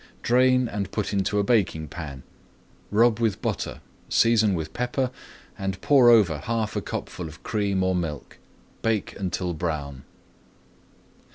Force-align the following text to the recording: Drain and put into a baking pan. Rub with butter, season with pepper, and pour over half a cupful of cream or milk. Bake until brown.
Drain 0.23 0.67
and 0.67 0.91
put 0.91 1.13
into 1.13 1.37
a 1.37 1.43
baking 1.43 1.87
pan. 1.87 2.23
Rub 2.89 3.19
with 3.19 3.39
butter, 3.39 3.81
season 4.09 4.55
with 4.55 4.73
pepper, 4.73 5.11
and 5.59 5.79
pour 5.81 6.09
over 6.09 6.39
half 6.39 6.75
a 6.75 6.81
cupful 6.81 7.27
of 7.27 7.43
cream 7.43 7.83
or 7.83 7.93
milk. 7.93 8.39
Bake 8.81 9.13
until 9.19 9.53
brown. 9.53 10.03